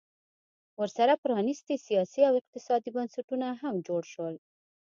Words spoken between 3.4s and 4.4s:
هم جوړ شول